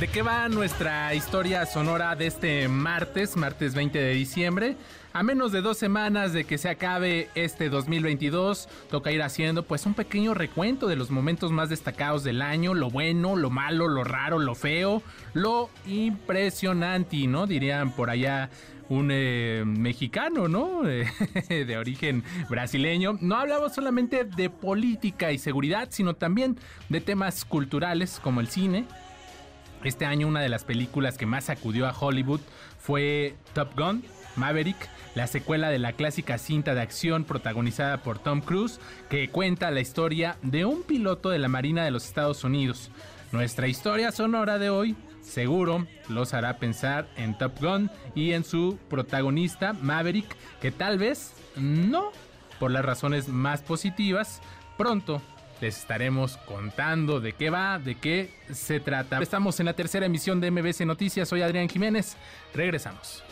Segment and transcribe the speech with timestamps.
[0.00, 4.76] ¿De qué va nuestra historia sonora de este martes, martes 20 de diciembre?
[5.12, 9.86] A menos de dos semanas de que se acabe este 2022, toca ir haciendo pues
[9.86, 14.04] un pequeño recuento de los momentos más destacados del año, lo bueno, lo malo, lo
[14.04, 15.02] raro, lo feo,
[15.34, 17.48] lo impresionante, ¿no?
[17.48, 18.50] Dirían por allá
[18.88, 20.82] un eh, mexicano, ¿no?
[21.48, 23.18] de origen brasileño.
[23.20, 26.56] No hablamos solamente de política y seguridad, sino también
[26.88, 28.86] de temas culturales como el cine,
[29.84, 32.40] este año una de las películas que más acudió a Hollywood
[32.78, 34.04] fue Top Gun,
[34.36, 34.76] Maverick,
[35.14, 39.80] la secuela de la clásica cinta de acción protagonizada por Tom Cruise, que cuenta la
[39.80, 42.90] historia de un piloto de la Marina de los Estados Unidos.
[43.32, 48.78] Nuestra historia sonora de hoy seguro los hará pensar en Top Gun y en su
[48.88, 52.10] protagonista Maverick, que tal vez no
[52.58, 54.40] por las razones más positivas,
[54.76, 55.20] pronto
[55.60, 59.20] les estaremos contando de qué va, de qué se trata.
[59.20, 61.28] Estamos en la tercera emisión de MBC Noticias.
[61.28, 62.16] Soy Adrián Jiménez.
[62.54, 63.22] Regresamos.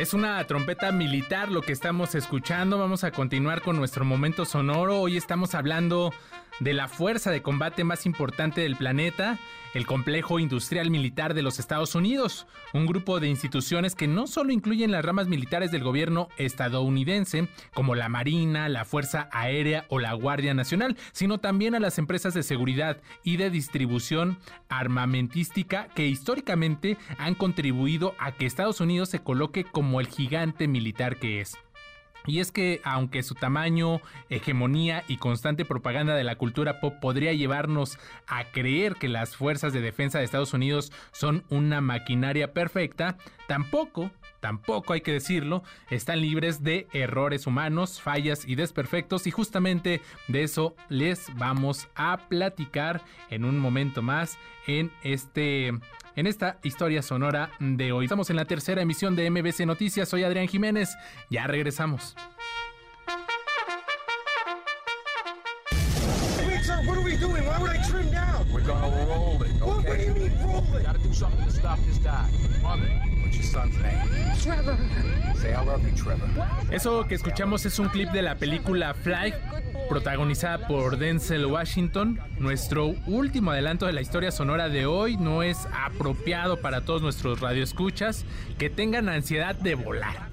[0.00, 2.78] Es una trompeta militar lo que estamos escuchando.
[2.78, 4.98] Vamos a continuar con nuestro momento sonoro.
[4.98, 6.14] Hoy estamos hablando
[6.58, 9.38] de la fuerza de combate más importante del planeta,
[9.74, 14.52] el Complejo Industrial Militar de los Estados Unidos, un grupo de instituciones que no solo
[14.52, 20.12] incluyen las ramas militares del gobierno estadounidense, como la Marina, la Fuerza Aérea o la
[20.14, 26.96] Guardia Nacional, sino también a las empresas de seguridad y de distribución armamentística que históricamente
[27.18, 31.56] han contribuido a que Estados Unidos se coloque como el gigante militar que es.
[32.26, 37.32] Y es que aunque su tamaño, hegemonía y constante propaganda de la cultura pop podría
[37.32, 43.16] llevarnos a creer que las fuerzas de defensa de Estados Unidos son una maquinaria perfecta,
[43.48, 44.10] tampoco
[44.40, 49.26] tampoco hay que decirlo, están libres de errores humanos, fallas y desperfectos.
[49.26, 55.72] Y justamente de eso les vamos a platicar en un momento más en este
[56.16, 58.04] en esta historia sonora de hoy.
[58.06, 60.08] Estamos en la tercera emisión de MBC Noticias.
[60.08, 60.96] Soy Adrián Jiménez.
[61.30, 62.16] Ya regresamos.
[76.70, 79.34] Eso que escuchamos es un clip de la película Fly,
[79.90, 82.20] protagonizada por Denzel Washington.
[82.38, 87.40] Nuestro último adelanto de la historia sonora de hoy no es apropiado para todos nuestros
[87.40, 88.24] radioescuchas
[88.56, 90.29] que tengan ansiedad de volar.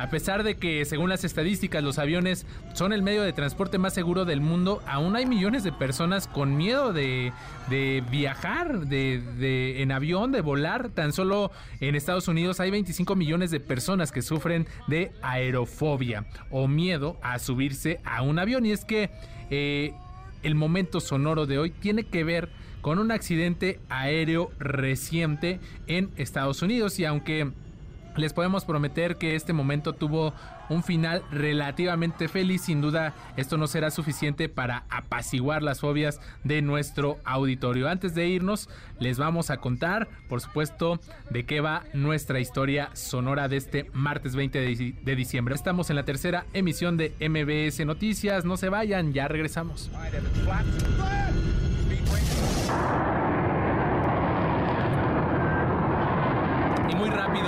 [0.00, 3.92] A pesar de que, según las estadísticas, los aviones son el medio de transporte más
[3.92, 7.34] seguro del mundo, aún hay millones de personas con miedo de,
[8.10, 10.88] viajar de, en avión, de volar.
[10.88, 11.50] Tan solo
[11.80, 17.38] en Estados Unidos hay 25 millones de personas que sufren de aerofobia o miedo a
[17.38, 18.64] subirse a un avión.
[18.64, 19.10] Y es que
[19.50, 19.92] eh,
[20.42, 22.48] el momento sonoro de hoy tiene que ver
[22.80, 26.98] con un accidente aéreo reciente en Estados Unidos.
[26.98, 27.52] Y aunque
[28.16, 30.32] les podemos prometer que este momento tuvo
[30.68, 32.62] un final relativamente feliz.
[32.62, 37.88] Sin duda, esto no será suficiente para apaciguar las fobias de nuestro auditorio.
[37.88, 41.00] Antes de irnos, les vamos a contar, por supuesto,
[41.30, 45.54] de qué va nuestra historia sonora de este martes 20 de, diciembre.
[45.54, 48.44] Estamos en la tercera emisión de MBS Noticias.
[48.44, 49.90] No se vayan, ya regresamos.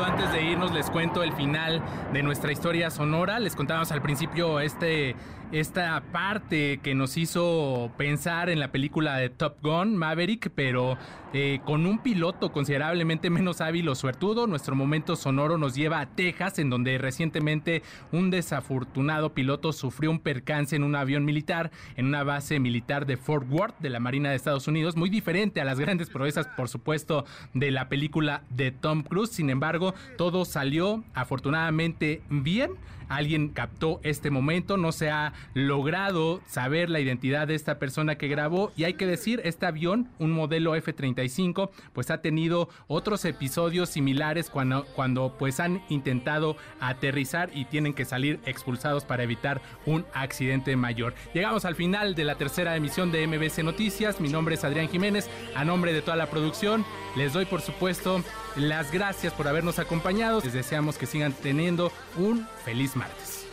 [0.04, 1.82] Antes de irnos les cuento el final
[2.12, 3.40] de nuestra historia sonora.
[3.40, 5.16] Les contábamos al principio este,
[5.50, 10.96] esta parte que nos hizo pensar en la película de Top Gun, Maverick, pero
[11.34, 14.46] eh, con un piloto considerablemente menos hábil o suertudo.
[14.46, 17.82] Nuestro momento sonoro nos lleva a Texas, en donde recientemente
[18.12, 23.16] un desafortunado piloto sufrió un percance en un avión militar en una base militar de
[23.16, 26.68] Fort Worth de la Marina de Estados Unidos, muy diferente a las grandes proezas, por
[26.68, 27.24] supuesto,
[27.54, 29.31] de la película de Tom Cruise.
[29.32, 32.72] Sin embargo, todo salió afortunadamente bien.
[33.08, 38.28] Alguien captó este momento, no se ha logrado saber la identidad de esta persona que
[38.28, 43.90] grabó y hay que decir, este avión, un modelo F-35, pues ha tenido otros episodios
[43.90, 50.06] similares cuando, cuando pues han intentado aterrizar y tienen que salir expulsados para evitar un
[50.14, 51.14] accidente mayor.
[51.34, 55.28] Llegamos al final de la tercera emisión de MBC Noticias, mi nombre es Adrián Jiménez,
[55.54, 56.82] a nombre de toda la producción,
[57.14, 58.22] les doy por supuesto
[58.56, 63.46] las gracias por habernos acompañado, les deseamos que sigan teniendo un feliz martes.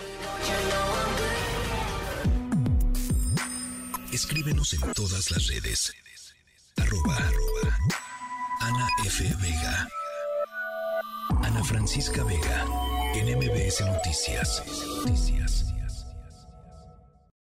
[4.11, 5.93] Escríbenos en todas las redes.
[6.77, 7.17] Arroba,
[8.61, 9.23] Ana F.
[9.39, 9.87] Vega.
[11.43, 12.65] Ana Francisca Vega.
[13.13, 14.63] En MBS Noticias.
[15.05, 15.68] Noticias.